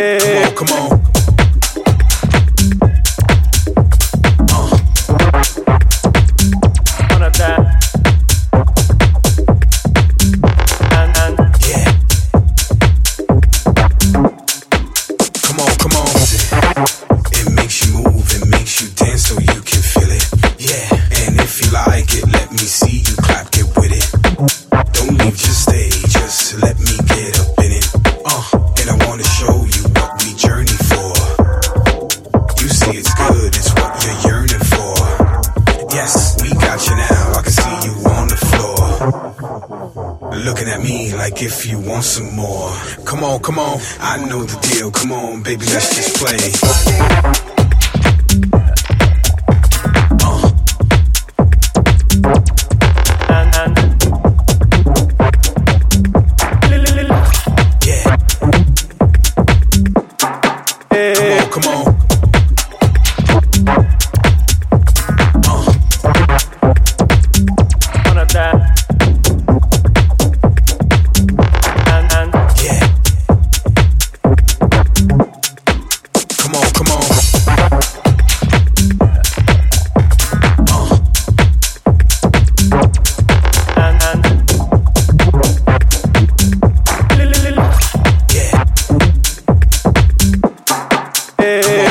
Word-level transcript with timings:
Come 0.00 0.46
on, 0.46 0.54
come 0.54 0.92
on. 0.92 0.99
It's 32.94 33.14
good, 33.14 33.54
it's 33.54 33.72
what 33.74 34.04
you're 34.04 34.20
yearning 34.32 34.64
for. 34.72 34.94
Yes, 35.92 36.40
we 36.42 36.50
got 36.50 36.86
you 36.86 36.96
now, 36.96 37.32
I 37.38 37.42
can 37.42 37.52
see 37.52 37.76
you 37.86 37.94
on 38.10 38.28
the 38.28 38.36
floor. 38.36 38.70
Looking 40.44 40.68
at 40.68 40.80
me 40.80 41.14
like 41.14 41.42
if 41.42 41.66
you 41.66 41.78
want 41.78 42.04
some 42.04 42.34
more. 42.34 42.72
Come 43.04 43.24
on, 43.24 43.40
come 43.40 43.58
on, 43.58 43.78
I 44.00 44.24
know 44.26 44.44
the 44.44 44.58
deal. 44.68 44.90
Come 44.90 45.12
on, 45.12 45.42
baby, 45.42 45.66
let's 45.66 45.94
just 45.96 46.16
play. 46.16 47.39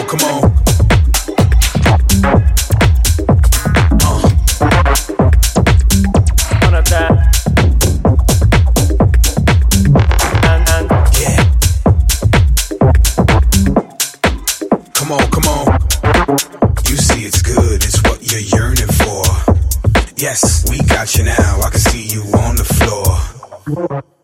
come 0.09 0.43
on. 0.43 0.48
Come 15.09 15.21
on, 15.21 15.31
come 15.31 15.47
on. 15.47 15.65
You 16.87 16.95
see, 16.95 17.25
it's 17.25 17.41
good, 17.41 17.83
it's 17.83 17.99
what 18.03 18.21
you're 18.31 18.41
yearning 18.41 18.85
for. 18.89 19.23
Yes, 20.17 20.69
we 20.69 20.77
got 20.85 21.15
you 21.15 21.23
now. 21.23 21.61
I 21.61 21.69
can 21.71 21.79
see 21.79 22.13
you 22.13 22.21
on 22.21 22.55
the 22.55 22.63
floor. 22.63 24.18